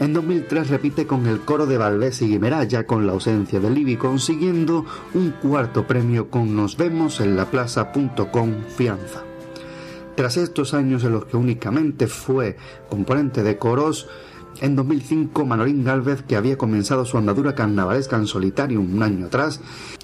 En 0.00 0.12
2003 0.12 0.70
repite 0.70 1.06
con 1.06 1.26
el 1.26 1.40
coro 1.40 1.66
de 1.66 1.78
Valdés 1.78 2.20
y 2.20 2.28
Guimerá, 2.28 2.64
ya 2.64 2.84
con 2.84 3.06
la 3.06 3.12
ausencia 3.12 3.60
de 3.60 3.70
Libby, 3.70 3.96
consiguiendo 3.96 4.84
un 5.14 5.30
cuarto 5.30 5.86
premio 5.86 6.30
con 6.30 6.56
Nos 6.56 6.76
vemos 6.76 7.20
en 7.20 7.36
la 7.36 7.44
plaza.com 7.46 8.54
Fianza. 8.76 9.22
Tras 10.16 10.36
estos 10.36 10.74
años 10.74 11.04
en 11.04 11.12
los 11.12 11.26
que 11.26 11.36
únicamente 11.36 12.08
fue 12.08 12.56
componente 12.90 13.44
de 13.44 13.56
coros, 13.56 14.08
en 14.60 14.74
2005 14.74 15.46
Manolín 15.46 15.84
Gálvez, 15.84 16.22
que 16.22 16.36
había 16.36 16.58
comenzado 16.58 17.04
su 17.04 17.16
andadura 17.16 17.54
carnavalesca 17.54 18.16
en 18.16 18.26
solitario 18.26 18.80
un 18.80 19.00
año 19.02 19.26
atrás, 19.26 19.60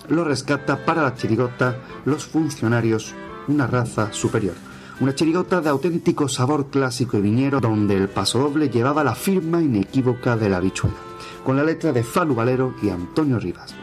lo 0.09 0.23
rescata 0.23 0.85
para 0.85 1.03
la 1.03 1.15
chirigota 1.17 1.77
Los 2.05 2.27
Funcionarios, 2.27 3.15
una 3.49 3.67
raza 3.67 4.13
superior. 4.13 4.70
Una 5.01 5.15
chirigota 5.15 5.63
de 5.63 5.71
auténtico 5.71 6.29
sabor 6.29 6.69
clásico 6.69 7.17
y 7.17 7.23
viñero 7.23 7.59
donde 7.59 7.97
el 7.97 8.11
pasodoble 8.11 8.69
llevaba 8.69 9.03
la 9.03 9.15
firma 9.15 9.63
inequívoca 9.63 10.37
de 10.37 10.51
la 10.51 10.59
habichuela, 10.59 10.97
con 11.43 11.57
la 11.57 11.65
letra 11.65 11.91
de 11.91 12.03
Falu 12.03 12.35
Valero 12.35 12.75
y 12.83 12.91
Antonio 12.91 13.39
Rivas. 13.39 13.75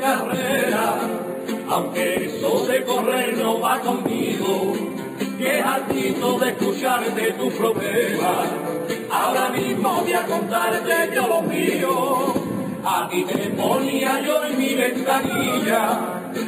carrera, 0.00 0.98
aunque 1.68 2.26
eso 2.26 2.66
de 2.66 2.84
correr 2.84 3.36
no 3.36 3.60
va 3.60 3.78
conmigo, 3.80 4.72
que 5.38 5.60
hartito 5.60 6.38
de 6.38 6.50
escucharte 6.50 7.32
tus 7.32 7.52
problemas, 7.54 8.48
ahora 9.10 9.48
mismo 9.50 10.00
voy 10.02 10.12
a 10.12 10.22
contarte 10.26 11.10
yo 11.14 11.28
los 11.28 11.42
míos. 11.44 12.32
A 12.82 13.06
ti 13.10 13.24
te 13.24 13.50
ponía 13.50 14.20
yo 14.22 14.42
en 14.44 14.58
mi 14.58 14.74
ventanilla, 14.74 15.98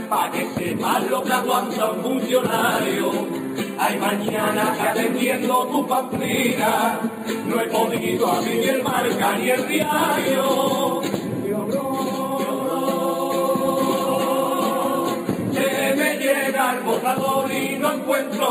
pa' 0.08 0.30
que 0.30 0.48
sepas 0.54 1.10
lo 1.10 1.22
que 1.22 1.32
aguanta 1.32 1.90
un 1.90 2.02
funcionario. 2.02 3.10
Ay, 3.78 3.98
mañana 3.98 4.74
que 4.74 4.88
atendiendo 4.88 5.66
tu 5.66 5.86
pamplina, 5.86 7.00
no 7.46 7.60
he 7.60 7.66
podido 7.66 8.32
abrir 8.32 8.70
el 8.70 8.82
marca 8.82 9.36
ni 9.36 9.50
el 9.50 9.68
diario. 9.68 10.91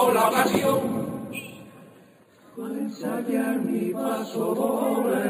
La 0.09 0.27
ocasión 0.29 0.79
para 2.57 2.73
ensayar 2.73 3.59
mi 3.59 3.93
paso 3.93 4.55
doble. 4.55 5.21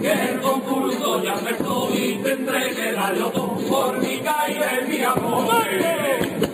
Que 0.00 0.12
el 0.12 0.40
concurso 0.40 1.22
ya 1.22 1.34
empezó 1.34 1.88
y 1.92 2.16
tendré 2.22 2.70
que 2.74 2.92
darlo 2.92 3.30
todo 3.30 3.56
por 3.68 3.98
mi 3.98 4.18
calle, 4.20 4.86
mi 4.88 5.02
amor. 5.02 5.46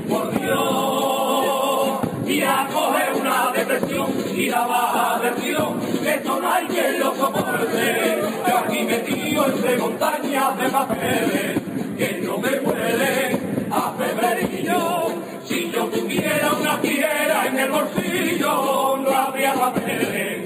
Por 0.09 0.41
Dios, 0.41 2.01
y 2.27 2.43
a 2.43 2.69
coger 2.73 3.13
una 3.21 3.53
depresión 3.53 4.09
y 4.35 4.47
la 4.47 4.67
baja 4.67 5.19
versión, 5.19 5.81
que 6.03 6.15
esto 6.15 6.41
no 6.41 6.53
hay 6.53 6.67
quien 6.67 7.01
lo 7.01 7.15
soporte. 7.15 8.23
Yo 8.49 8.59
aquí 8.59 8.83
metido 8.85 9.47
entre 9.47 9.77
montañas 9.77 10.59
de 10.59 10.69
papeles, 10.69 11.61
que 11.99 12.21
no 12.25 12.39
me 12.39 12.51
huelen 12.61 13.46
a 13.71 13.93
febrerillo. 13.99 15.09
Si 15.45 15.71
yo 15.71 15.85
tuviera 15.87 16.53
una 16.53 16.77
fiera 16.79 17.47
en 17.47 17.59
el 17.59 17.71
bolsillo, 17.71 18.97
no 18.99 19.11
habría 19.11 19.55
papeles, 19.55 20.43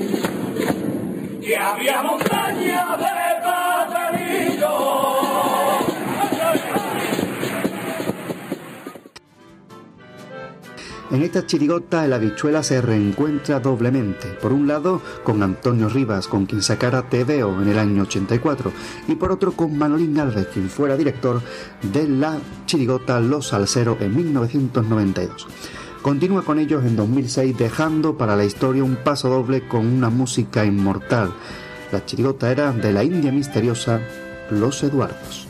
que 1.41 1.57
habría 1.57 2.03
montañas 2.03 2.99
de 2.99 3.30
En 11.11 11.23
esta 11.23 11.45
chirigota 11.45 12.05
el 12.05 12.13
habichuela 12.13 12.63
se 12.63 12.81
reencuentra 12.81 13.59
doblemente. 13.59 14.29
Por 14.41 14.53
un 14.53 14.69
lado 14.69 15.03
con 15.25 15.43
Antonio 15.43 15.89
Rivas, 15.89 16.29
con 16.29 16.47
quien 16.47 16.63
sacara 16.63 17.09
Te 17.09 17.25
Veo 17.25 17.61
en 17.61 17.69
el 17.69 17.81
año 17.81 18.03
84, 18.03 18.73
y 19.09 19.17
por 19.17 19.33
otro 19.33 19.51
con 19.53 19.77
Manolín 19.77 20.21
Alves, 20.21 20.47
quien 20.47 20.71
fuera 20.71 20.97
director 20.97 21.43
de 21.83 22.09
la 22.09 22.39
chirigota 22.67 23.19
Los 23.19 23.49
Salseros 23.49 24.01
en 24.01 24.15
1992. 24.15 25.49
Continúa 26.01 26.43
con 26.43 26.61
ellos 26.61 26.85
en 26.85 26.95
2006 26.95 27.59
dejando 27.59 28.17
para 28.17 28.37
la 28.37 28.45
historia 28.45 28.85
un 28.85 28.95
paso 28.95 29.29
doble 29.29 29.67
con 29.67 29.87
una 29.87 30.11
música 30.11 30.65
inmortal. 30.65 31.33
La 31.91 32.07
chirigota 32.07 32.53
era 32.53 32.71
de 32.73 32.93
la 32.93 33.03
India 33.03 33.33
misteriosa 33.33 34.01
Los 34.49 34.85
Eduardos. 34.85 35.49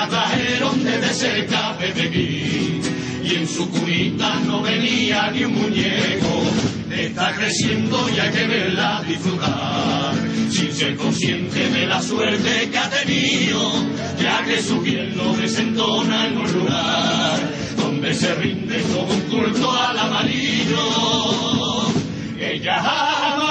La 0.00 0.08
trajeron 0.08 0.82
desde 0.82 1.12
cerca 1.12 1.76
de 1.78 1.88
Pekín. 1.88 2.80
Y 3.22 3.34
en 3.34 3.46
su 3.46 3.68
cunita 3.68 4.40
no 4.46 4.62
venía 4.62 5.30
ni 5.30 5.44
un 5.44 5.54
muñeco. 5.54 6.42
Está 6.90 7.34
creciendo 7.34 8.08
y 8.08 8.18
hay 8.18 8.30
que 8.30 8.46
verla 8.46 9.02
disfrutar. 9.06 10.14
Sin 10.50 10.72
ser 10.72 10.96
consciente 10.96 11.68
de 11.68 11.86
la 11.86 12.00
suerte 12.00 12.70
que 12.70 12.78
ha 12.78 12.88
tenido. 12.88 13.60
Ya 14.18 14.42
que 14.44 14.62
su 14.62 14.82
piel 14.82 15.14
no 15.16 15.34
desentona 15.34 16.28
en 16.28 16.38
un 16.38 16.50
lugar. 16.50 17.38
Donde 17.76 18.14
se 18.14 18.34
rinde 18.36 18.82
como 18.92 19.12
un 19.12 19.20
culto 19.22 19.70
al 19.70 19.98
amarillo. 19.98 20.84
Ella 22.38 22.76
es 22.76 23.49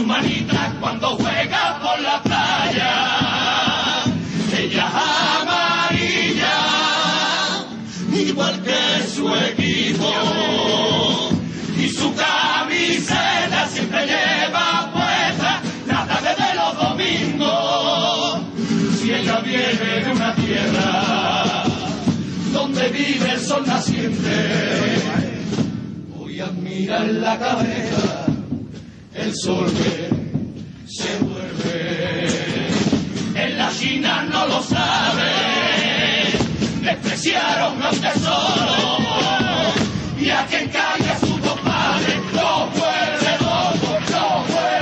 su 0.00 0.06
manita 0.06 0.74
cuando 0.80 1.08
juega 1.08 1.78
por 1.82 2.00
la 2.00 2.22
playa. 2.22 2.92
Ella 4.58 4.86
es 4.88 4.94
amarilla, 5.42 6.56
igual 8.14 8.62
que 8.62 9.06
su 9.14 9.28
equipo 9.34 10.10
y 11.78 11.88
su 11.88 12.14
camiseta 12.14 13.66
siempre 13.68 14.06
lleva 14.06 14.90
puesta 14.92 15.60
la 15.86 16.06
tarde 16.06 16.34
de 16.44 16.54
los 16.60 16.72
domingos. 16.84 18.40
Si 19.00 19.12
ella 19.12 19.40
viene 19.40 20.04
de 20.04 20.12
una 20.12 20.34
tierra 20.34 21.64
donde 22.52 22.88
vive 22.88 23.32
el 23.32 23.40
sol 23.40 23.64
naciente, 23.66 24.36
voy 26.16 26.40
a 26.40 26.46
mirar 26.46 27.06
la 27.06 27.38
cabeza, 27.38 28.19
el 29.22 29.34
sol 29.34 29.68
se 30.86 31.24
vuelve. 31.24 32.28
En 33.34 33.58
la 33.58 33.70
China 33.70 34.22
no 34.30 34.46
lo 34.46 34.62
sabe, 34.62 35.32
despreciaron 36.82 37.82
a 37.82 37.90
un 37.90 38.00
tesoro 38.00 38.90
y 40.18 40.30
a 40.30 40.46
quien 40.46 40.68
caiga 40.68 41.18
su 41.18 41.40
padre 41.64 42.16
lo 42.34 42.66
vuelve 42.70 43.32
loco, 43.40 43.98
lo 44.10 44.42
vuelve 44.44 44.80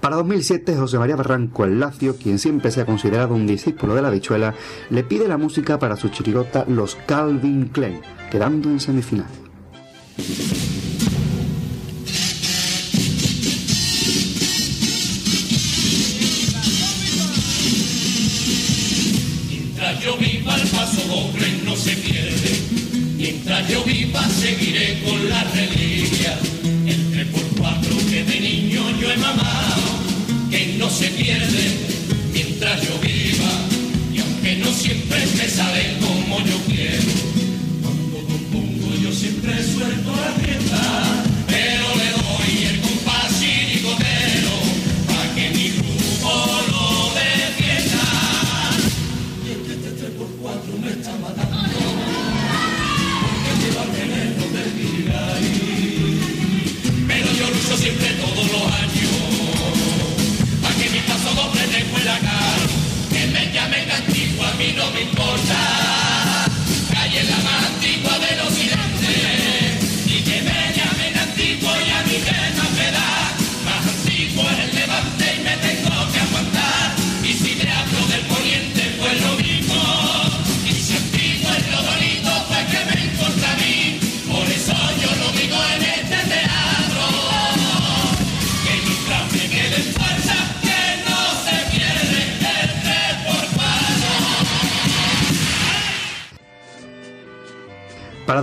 Para 0.00 0.16
2007, 0.16 0.76
José 0.76 0.98
María 0.98 1.16
Barranco 1.16 1.64
el 1.64 1.80
Lacio, 1.80 2.16
quien 2.16 2.38
siempre 2.38 2.70
se 2.70 2.80
ha 2.80 2.86
considerado 2.86 3.34
un 3.34 3.46
discípulo 3.46 3.94
de 3.94 4.02
la 4.02 4.10
bichuela, 4.10 4.54
le 4.90 5.02
pide 5.02 5.28
la 5.28 5.36
música 5.36 5.78
para 5.78 5.96
su 5.96 6.08
chirigota 6.08 6.64
Los 6.68 6.94
Calvin 7.06 7.68
Klein, 7.68 8.00
quedando 8.30 8.70
en 8.70 8.80
semifinal. 8.80 9.26
Mientras 19.48 20.00
yo 20.02 20.16
viva 20.18 20.54
el 20.56 20.68
paso 20.68 21.00
doble 21.06 21.46
no 21.64 21.76
se 21.76 21.92
pierde. 21.96 22.50
Mientras 23.16 23.68
yo 23.68 23.82
viva 23.84 24.22
seguiré 24.28 25.00
con 25.04 25.28
la 25.28 25.44
reliquia. 25.44 26.38
El 26.86 27.12
3x4 27.12 28.10
que 28.10 28.24
de 28.24 28.40
niño 28.40 28.82
yo 29.00 29.10
he 29.10 29.16
mamado, 29.16 29.82
que 30.50 30.76
no 30.78 30.88
se 30.90 31.08
pierde. 31.08 31.97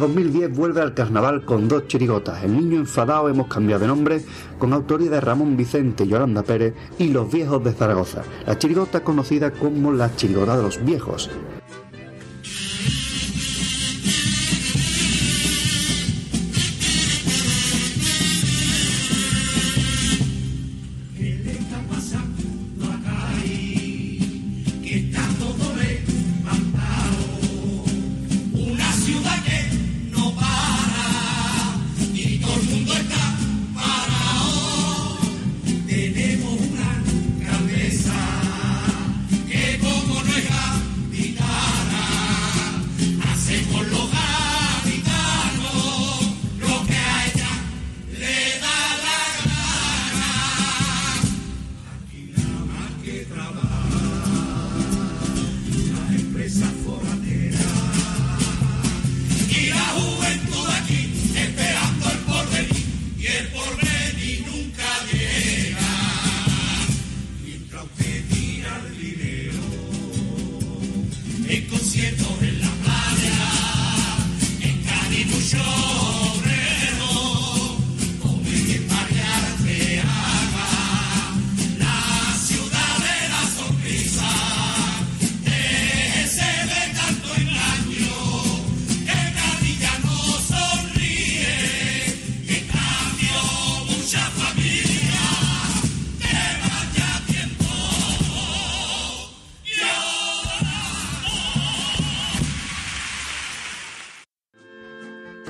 2010 0.05 0.55
vuelve 0.55 0.81
al 0.81 0.93
carnaval 0.93 1.43
con 1.45 1.67
dos 1.67 1.87
chirigotas. 1.87 2.43
El 2.43 2.55
niño 2.55 2.77
enfadado 2.77 3.27
hemos 3.27 3.47
cambiado 3.47 3.81
de 3.81 3.87
nombre 3.87 4.21
con 4.59 4.71
autoría 4.71 5.09
de 5.09 5.19
Ramón 5.19 5.57
Vicente 5.57 6.03
y 6.03 6.09
Yolanda 6.09 6.43
Pérez 6.43 6.75
y 6.99 7.07
Los 7.07 7.31
Viejos 7.31 7.63
de 7.63 7.73
Zaragoza. 7.73 8.21
La 8.45 8.55
chirigota 8.55 9.03
conocida 9.03 9.49
como 9.49 9.91
la 9.91 10.15
chirigota 10.15 10.57
de 10.57 10.61
los 10.61 10.85
viejos. 10.85 11.31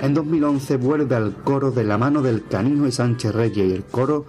En 0.05 0.13
2011 0.13 0.77
vuelve 0.77 1.15
al 1.15 1.33
coro 1.43 1.71
de 1.71 1.83
la 1.83 1.97
mano 1.97 2.21
del 2.21 2.45
Canijo 2.45 2.85
y 2.85 2.91
Sánchez 2.91 3.33
Reyes 3.33 3.67
y 3.67 3.73
el 3.73 3.85
coro 3.85 4.27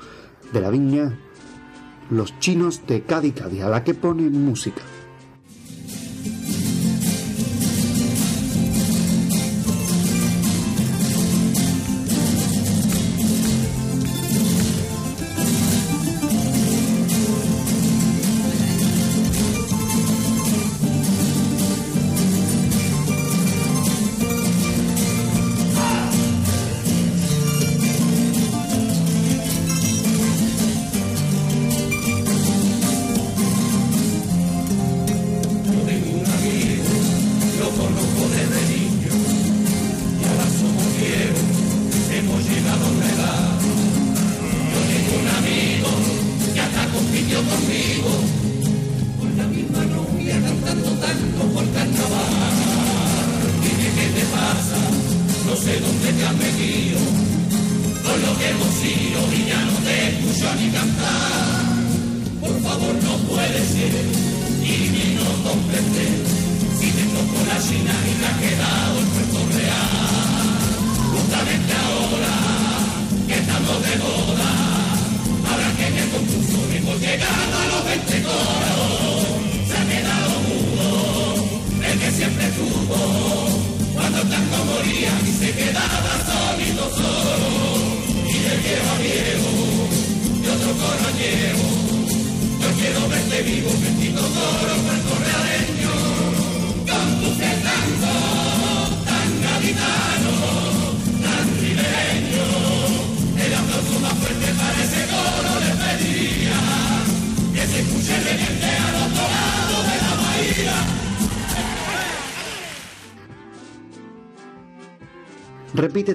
de 0.50 0.62
la 0.62 0.70
viña 0.70 1.18
Los 2.08 2.38
Chinos 2.38 2.86
de 2.86 3.02
Cádiz 3.02 3.34
Cádiz, 3.34 3.62
a 3.62 3.68
la 3.68 3.84
que 3.84 3.92
pone 3.92 4.22
música. 4.30 4.80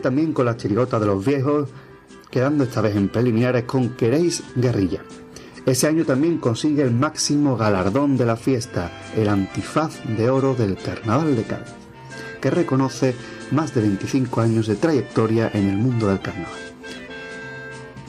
También 0.02 0.34
con 0.34 0.46
la 0.46 0.58
chirigota 0.58 1.00
de 1.00 1.06
los 1.06 1.24
viejos, 1.26 1.70
quedando 2.30 2.64
esta 2.64 2.82
vez 2.82 2.96
en 2.96 3.10
preliminares 3.10 3.64
con 3.64 3.90
Queréis 3.90 4.44
Guerrilla. 4.56 5.02
Ese 5.66 5.88
año 5.88 6.06
también 6.06 6.40
consigue 6.40 6.82
el 6.82 6.92
máximo 6.92 7.56
galardón 7.56 8.18
de 8.18 8.26
la 8.26 8.36
fiesta, 8.36 8.92
el 9.16 9.30
antifaz 9.30 10.02
de 10.18 10.30
oro 10.30 10.56
del 10.56 10.76
Carnaval 10.76 11.36
de 11.36 11.44
Cádiz, 11.44 11.74
que 12.42 12.50
reconoce 12.50 13.16
más 13.52 13.76
de 13.76 13.82
25 13.82 14.42
años 14.42 14.68
de 14.68 14.76
trayectoria 14.76 15.52
en 15.54 15.70
el 15.70 15.78
mundo 15.78 16.08
del 16.08 16.20
carnaval. 16.20 16.58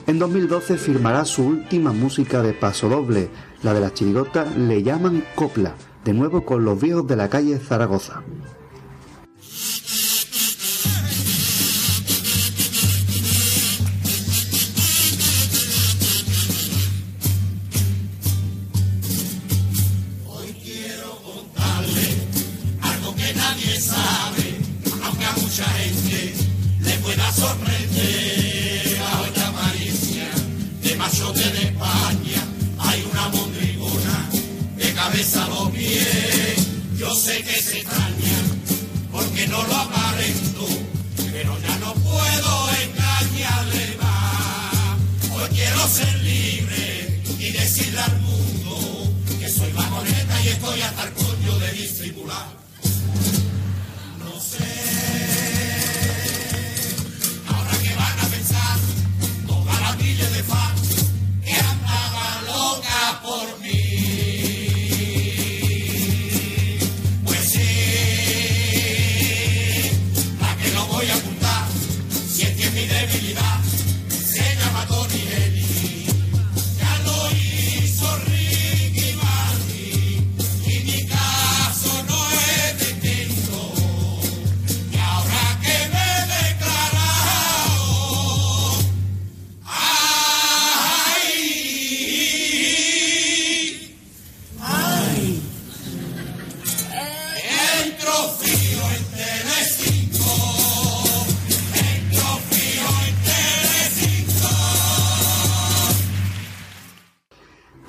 En 0.07 0.19
2012 0.19 0.79
firmará 0.79 1.25
su 1.25 1.45
última 1.45 1.93
música 1.93 2.43
de 2.43 2.55
paso 2.55 2.89
doble, 2.89 3.29
la 3.63 3.75
de 3.75 3.81
la 3.81 3.93
chirigota 3.93 4.47
Le 4.57 4.83
llaman 4.83 5.23
Copla, 5.35 5.75
de 6.05 6.13
nuevo 6.13 6.45
con 6.45 6.65
los 6.65 6.81
viejos 6.81 7.07
de 7.07 7.17
la 7.17 7.29
calle 7.29 7.59
Zaragoza. 7.59 8.23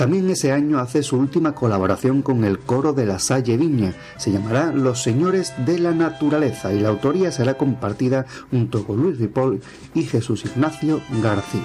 También 0.03 0.29
ese 0.29 0.51
año 0.51 0.79
hace 0.79 1.01
su 1.01 1.15
última 1.15 1.55
colaboración 1.55 2.23
con 2.23 2.43
el 2.43 2.59
coro 2.59 2.91
de 2.91 3.05
la 3.05 3.19
Salle 3.19 3.55
Viña. 3.55 3.93
Se 4.17 4.33
llamará 4.33 4.73
Los 4.73 5.01
Señores 5.01 5.53
de 5.65 5.79
la 5.79 5.91
Naturaleza 5.91 6.73
y 6.73 6.81
la 6.81 6.89
autoría 6.89 7.31
será 7.31 7.53
compartida 7.53 8.25
junto 8.51 8.85
con 8.85 9.01
Luis 9.01 9.17
Ripoll 9.17 9.61
y 9.93 10.03
Jesús 10.03 10.43
Ignacio 10.43 10.99
García. 11.21 11.61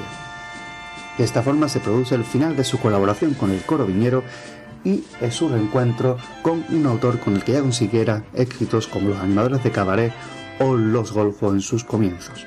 De 1.19 1.25
esta 1.25 1.43
forma 1.43 1.69
se 1.69 1.81
produce 1.81 2.15
el 2.15 2.23
final 2.23 2.55
de 2.55 2.63
su 2.63 2.79
colaboración 2.79 3.35
con 3.35 3.51
el 3.51 3.63
coro 3.63 3.87
viñero 3.87 4.23
y 4.85 5.05
es 5.21 5.35
su 5.35 5.49
reencuentro 5.49 6.19
con 6.43 6.65
un 6.71 6.87
autor 6.87 7.19
con 7.21 7.37
el 7.37 7.45
que 7.45 7.53
ya 7.53 7.61
consiguiera 7.61 8.25
éxitos 8.35 8.87
como 8.87 9.11
Los 9.11 9.19
Animadores 9.19 9.63
de 9.63 9.71
Cabaret 9.71 10.13
o 10.61 10.77
Los 10.77 11.13
Golfos 11.13 11.55
en 11.55 11.61
sus 11.61 11.85
comienzos. 11.85 12.47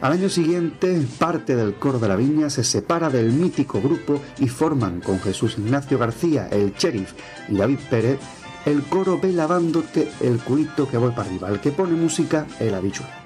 Al 0.00 0.12
año 0.12 0.30
siguiente, 0.30 1.06
parte 1.18 1.54
del 1.54 1.74
coro 1.74 1.98
de 1.98 2.08
la 2.08 2.16
viña 2.16 2.48
se 2.48 2.64
separa 2.64 3.10
del 3.10 3.32
mítico 3.32 3.82
grupo 3.82 4.20
y 4.38 4.48
forman 4.48 5.00
con 5.00 5.20
Jesús 5.20 5.56
Ignacio 5.58 5.98
García, 5.98 6.48
el 6.50 6.72
sheriff, 6.72 7.12
y 7.48 7.56
David 7.56 7.80
Pérez, 7.90 8.18
el 8.64 8.82
coro 8.84 9.20
Ve 9.20 9.32
lavándote 9.32 10.10
el 10.20 10.38
culito 10.38 10.88
que 10.88 10.96
voy 10.96 11.10
para 11.10 11.28
arriba, 11.28 11.48
el 11.50 11.60
que 11.60 11.72
pone 11.72 11.92
música 11.92 12.46
el 12.58 12.74
habichuelo. 12.74 13.19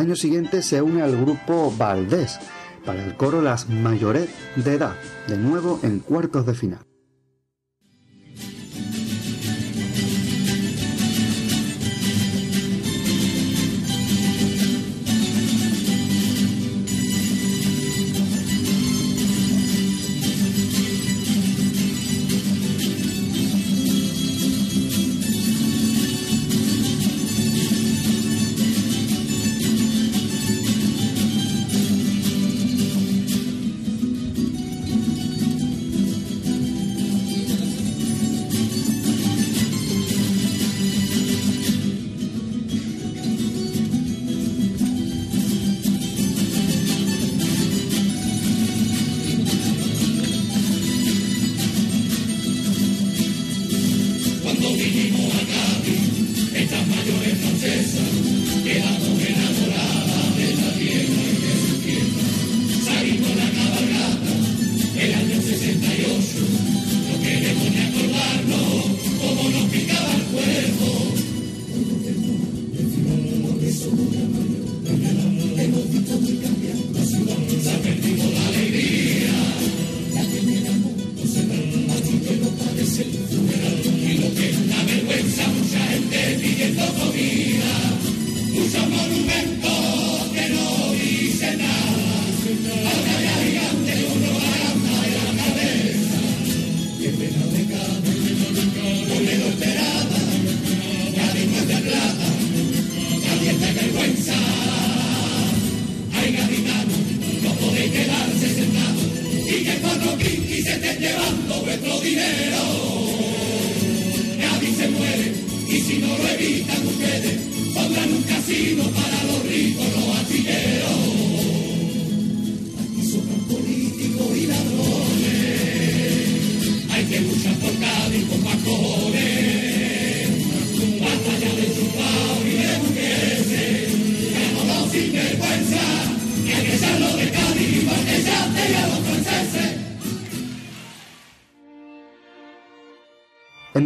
Al 0.00 0.06
año 0.06 0.16
siguiente 0.16 0.62
se 0.62 0.80
une 0.80 1.02
al 1.02 1.14
grupo 1.14 1.70
Valdés 1.76 2.38
para 2.86 3.04
el 3.04 3.18
coro 3.18 3.42
Las 3.42 3.68
Mayores 3.68 4.30
de 4.56 4.76
Edad, 4.76 4.94
de 5.28 5.36
nuevo 5.36 5.78
en 5.82 5.98
cuartos 5.98 6.46
de 6.46 6.54
final. 6.54 6.89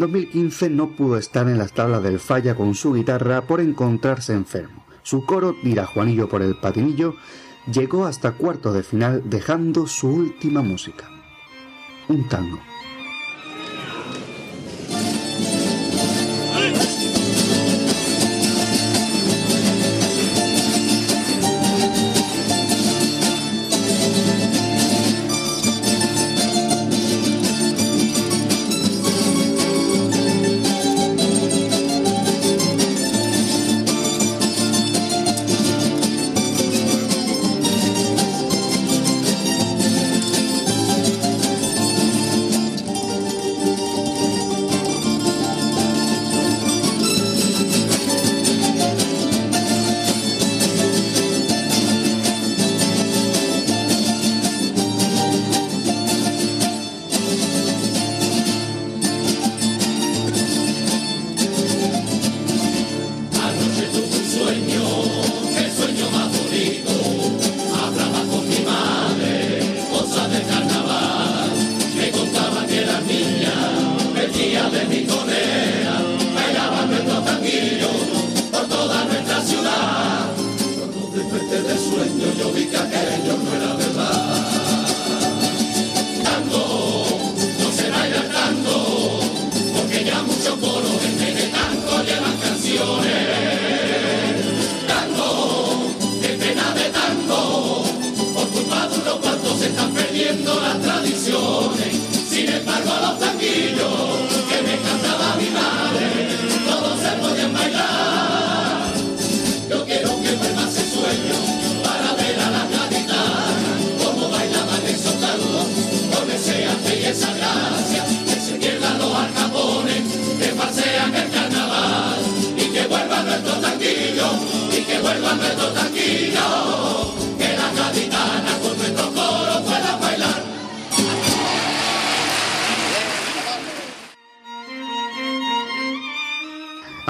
2015 0.04 0.68
no 0.68 0.90
pudo 0.90 1.16
estar 1.16 1.48
en 1.48 1.56
las 1.56 1.72
tablas 1.72 2.02
del 2.02 2.20
falla 2.20 2.54
con 2.54 2.74
su 2.74 2.92
guitarra 2.92 3.46
por 3.46 3.62
encontrarse 3.62 4.34
enfermo. 4.34 4.84
Su 5.02 5.24
coro, 5.24 5.56
tira 5.62 5.86
Juanillo 5.86 6.28
por 6.28 6.42
el 6.42 6.56
patinillo, 6.60 7.14
llegó 7.72 8.04
hasta 8.04 8.32
cuartos 8.32 8.74
de 8.74 8.82
final 8.82 9.22
dejando 9.24 9.86
su 9.86 10.08
última 10.08 10.60
música. 10.60 11.08
Un 12.08 12.28
tango. 12.28 12.58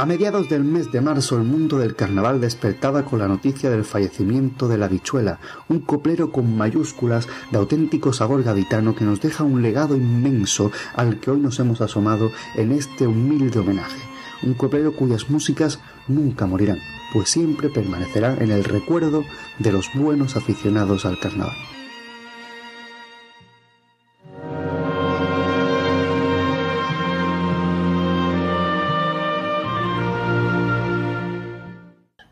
A 0.04 0.06
mediados 0.06 0.50
del 0.50 0.64
mes 0.64 0.92
de 0.92 1.00
marzo 1.00 1.38
el 1.38 1.44
mundo 1.44 1.78
del 1.78 1.96
carnaval 1.96 2.38
despertaba 2.38 3.06
con 3.06 3.20
la 3.20 3.26
noticia 3.26 3.70
del 3.70 3.86
fallecimiento 3.86 4.68
de 4.68 4.76
la 4.76 4.86
bichuela, 4.86 5.38
un 5.70 5.80
coplero 5.80 6.30
con 6.30 6.54
mayúsculas 6.58 7.26
de 7.50 7.56
auténtico 7.56 8.12
sabor 8.12 8.42
gaditano 8.42 8.94
que 8.94 9.06
nos 9.06 9.22
deja 9.22 9.44
un 9.44 9.62
legado 9.62 9.96
inmenso 9.96 10.70
al 10.94 11.20
que 11.20 11.30
hoy 11.30 11.40
nos 11.40 11.58
hemos 11.58 11.80
asomado 11.80 12.30
en 12.54 12.72
este 12.72 13.06
humilde 13.06 13.60
homenaje 13.60 13.96
un 14.42 14.52
copero 14.52 14.94
cuyas 14.94 15.30
músicas 15.30 15.80
nunca 16.06 16.44
morirán, 16.44 16.80
pues 17.14 17.30
siempre 17.30 17.70
permanecerán 17.70 18.42
en 18.42 18.50
el 18.50 18.62
recuerdo 18.62 19.24
de 19.58 19.72
los 19.72 19.88
buenos 19.94 20.36
aficionados 20.36 21.06
al 21.06 21.18
carnaval. 21.18 21.56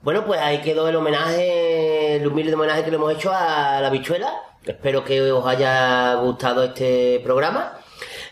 Bueno, 0.03 0.24
pues 0.26 0.40
ahí 0.40 0.61
quedó 0.61 0.88
el 0.88 0.96
homenaje, 0.96 2.16
el 2.16 2.26
humilde 2.26 2.55
homenaje 2.55 2.84
que 2.84 2.90
le 2.90 2.96
hemos 2.96 3.12
hecho 3.12 3.30
a 3.32 3.80
la 3.80 3.88
bichuela. 3.88 4.32
Espero 4.64 5.05
que 5.05 5.30
os 5.30 5.46
haya 5.46 6.14
gustado 6.14 6.64
este 6.64 7.20
programa. 7.22 7.78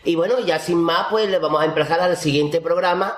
Y 0.04 0.16
bueno, 0.16 0.40
ya 0.40 0.58
sin 0.58 0.78
más, 0.78 1.06
pues 1.10 1.28
le 1.28 1.38
vamos 1.38 1.60
a 1.60 1.66
emplazar 1.66 2.00
al 2.00 2.16
siguiente 2.16 2.60
programa, 2.60 3.14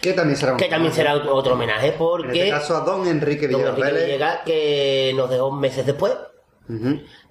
Que 0.00 0.14
también 0.14 0.36
será 0.36 0.52
un 0.52 0.58
que 0.58 0.68
también 0.68 0.92
será 0.92 1.14
otro 1.14 1.52
homenaje, 1.54 1.88
En 1.88 1.98
porque 1.98 2.38
este 2.38 2.50
caso 2.50 2.76
a 2.76 2.80
don 2.80 3.06
Enrique 3.06 3.46
don 3.46 3.60
Villegas 3.60 3.76
Enrique 3.78 3.92
Vélez. 3.92 4.06
Villegas, 4.06 4.38
que 4.44 5.12
nos 5.16 5.30
dejó 5.30 5.52
meses 5.52 5.86
después. 5.86 6.12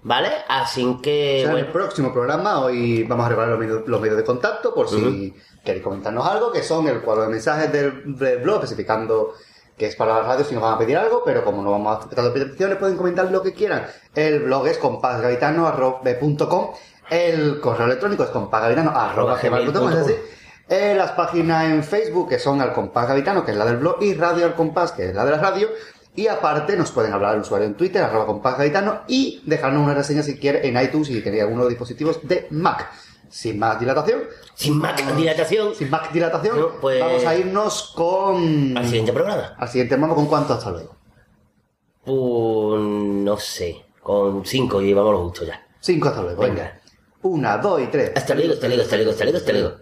¿vale? 0.04 0.30
Así 0.48 0.86
O 0.86 1.02
que, 1.02 1.44
en 1.44 1.58
el 1.58 1.68
próximo 1.68 2.14
programa 2.14 2.62
hoy 2.62 3.04
vamos 3.04 3.26
a 3.26 3.30
revelar 3.30 3.50
los 3.50 3.60
medios, 3.60 3.88
los 3.88 4.00
medios 4.00 4.18
de 4.18 4.24
contacto 4.24 4.74
por 4.74 4.88
si 4.88 5.34
queréis 5.66 5.84
comentarnos 5.84 6.26
algo, 6.26 6.52
que 6.52 6.64
son 6.64 6.88
el 6.88 7.02
cuadro 7.02 7.24
de 7.24 7.30
mensajes 7.30 7.72
del, 7.72 8.18
del 8.18 8.40
blog 8.40 8.64
especificando 8.64 9.34
que 9.82 9.88
es 9.88 9.96
para 9.96 10.14
la 10.14 10.22
radio 10.22 10.46
si 10.46 10.54
nos 10.54 10.62
van 10.62 10.76
a 10.76 10.78
pedir 10.78 10.96
algo, 10.96 11.24
pero 11.26 11.44
como 11.44 11.64
no 11.64 11.72
vamos 11.72 11.96
a 11.96 11.98
aceptar 11.98 12.32
peticiones 12.32 12.78
pueden 12.78 12.96
comentar 12.96 13.32
lo 13.32 13.42
que 13.42 13.52
quieran. 13.52 13.88
El 14.14 14.42
blog 14.42 14.68
es 14.68 14.78
compasgavitano.com, 14.78 16.70
el 17.10 17.60
correo 17.60 17.88
electrónico 17.88 18.24
es 18.24 18.30
compasgavitano.com, 18.30 19.90
es 19.90 20.06
decir, 20.06 20.22
eh, 20.70 20.94
las 20.96 21.14
páginas 21.14 21.66
en 21.66 21.84
Facebook 21.84 22.30
que 22.30 22.38
son 22.38 22.62
al 22.62 22.74
compás 22.74 23.08
gavitano, 23.08 23.44
que 23.44 23.50
es 23.54 23.58
la 23.58 23.66
del 23.66 23.78
blog, 23.78 24.04
y 24.04 24.14
Radio 24.14 24.46
al 24.46 24.54
compás, 24.54 24.92
que 24.92 25.10
es 25.10 25.16
la 25.16 25.26
de 25.26 25.32
la 25.32 25.40
radio. 25.40 25.70
Y 26.14 26.28
aparte 26.28 26.78
nos 26.78 26.92
pueden 26.92 27.14
hablar 27.14 27.34
el 27.34 27.42
usuario 27.42 27.66
en 27.66 27.74
Twitter, 27.74 28.04
arroba 28.04 28.28
compás 28.28 28.58
y 29.08 29.42
dejarnos 29.48 29.84
una 29.84 29.96
reseña 29.96 30.22
si 30.22 30.38
quiere 30.38 30.68
en 30.68 30.80
iTunes 30.80 31.08
si 31.08 31.24
tenéis 31.24 31.42
alguno 31.42 31.64
de 31.64 31.70
dispositivos 31.70 32.20
de 32.22 32.46
Mac. 32.52 32.88
Sin 33.32 33.58
más 33.58 33.80
dilatación, 33.80 34.22
sin 34.56 34.78
más 34.78 35.16
dilatación, 35.16 35.74
sin 35.74 35.90
más 35.90 36.12
dilatación, 36.14 36.60
No, 36.60 36.68
pues- 36.82 37.00
vamos 37.00 37.26
a 37.26 37.36
irnos 37.36 37.94
con... 37.96 38.78
al 38.78 38.86
siguiente 38.86 39.14
programa. 39.14 39.56
Al 39.58 39.68
siguiente 39.70 39.96
vamos 39.96 40.16
con 40.16 40.26
cuánto 40.28 40.54
hasta 40.54 40.70
luego. 40.72 40.96
Pues, 42.04 42.82
no 42.82 43.38
sé, 43.38 43.86
con 44.02 44.46
cinco 44.46 44.82
llevamos 44.82 45.14
lo 45.14 45.24
justo 45.24 45.46
ya. 45.46 45.66
Cinco 45.80 46.10
hasta 46.10 46.22
luego. 46.24 46.42
Venga. 46.42 46.80
Una, 47.24 47.58
dos 47.58 47.82
y 47.82 47.88
tres. 47.88 48.12
Hasta 48.16 48.36
luego, 48.36 48.54
hasta 48.54 48.68
luego, 48.68 48.84
hasta 48.84 48.96
luego, 48.98 49.12
hasta 49.12 49.24
luego, 49.24 49.38
hasta 49.38 49.52
luego. 49.54 49.78